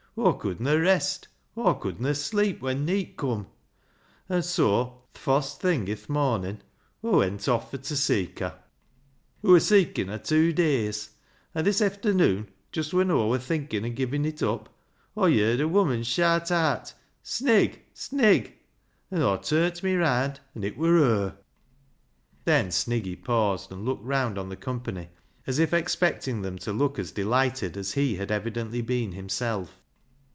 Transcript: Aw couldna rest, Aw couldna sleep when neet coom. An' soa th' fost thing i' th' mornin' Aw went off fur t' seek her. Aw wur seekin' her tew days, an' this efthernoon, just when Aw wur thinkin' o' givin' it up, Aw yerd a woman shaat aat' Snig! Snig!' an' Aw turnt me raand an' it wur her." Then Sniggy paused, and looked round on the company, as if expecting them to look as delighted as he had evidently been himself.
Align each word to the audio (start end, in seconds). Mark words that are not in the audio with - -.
Aw 0.17 0.33
couldna 0.33 0.77
rest, 0.77 1.29
Aw 1.55 1.73
couldna 1.73 2.13
sleep 2.13 2.59
when 2.61 2.83
neet 2.85 3.15
coom. 3.15 3.47
An' 4.27 4.43
soa 4.43 4.91
th' 5.13 5.17
fost 5.17 5.61
thing 5.61 5.89
i' 5.89 5.93
th' 5.95 6.09
mornin' 6.09 6.61
Aw 7.01 7.19
went 7.19 7.47
off 7.47 7.71
fur 7.71 7.77
t' 7.77 7.95
seek 7.95 8.39
her. 8.39 8.55
Aw 8.55 8.59
wur 9.47 9.59
seekin' 9.61 10.09
her 10.09 10.17
tew 10.19 10.51
days, 10.51 11.11
an' 11.55 11.63
this 11.63 11.79
efthernoon, 11.79 12.49
just 12.73 12.93
when 12.93 13.09
Aw 13.09 13.29
wur 13.29 13.37
thinkin' 13.37 13.85
o' 13.85 13.89
givin' 13.89 14.25
it 14.25 14.43
up, 14.43 14.67
Aw 15.15 15.27
yerd 15.27 15.61
a 15.61 15.67
woman 15.69 16.01
shaat 16.03 16.51
aat' 16.51 16.93
Snig! 17.23 17.79
Snig!' 17.95 18.51
an' 19.11 19.21
Aw 19.21 19.37
turnt 19.37 19.81
me 19.81 19.93
raand 19.95 20.41
an' 20.53 20.65
it 20.65 20.77
wur 20.77 20.99
her." 20.99 21.37
Then 22.43 22.67
Sniggy 22.69 23.15
paused, 23.15 23.71
and 23.71 23.85
looked 23.85 24.03
round 24.03 24.37
on 24.37 24.49
the 24.49 24.57
company, 24.57 25.07
as 25.47 25.57
if 25.57 25.71
expecting 25.73 26.41
them 26.41 26.57
to 26.59 26.73
look 26.73 26.99
as 26.99 27.13
delighted 27.13 27.77
as 27.77 27.93
he 27.93 28.17
had 28.17 28.29
evidently 28.29 28.81
been 28.81 29.13
himself. 29.13 29.77